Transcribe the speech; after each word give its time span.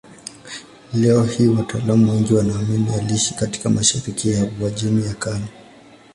Leo 0.93 1.23
hii 1.23 1.47
wataalamu 1.47 2.11
wengi 2.11 2.33
wanaamini 2.33 2.93
aliishi 2.93 3.33
katika 3.33 3.69
mashariki 3.69 4.31
ya 4.31 4.49
Uajemi 4.61 5.05
ya 5.05 5.13
Kale. 5.13 5.47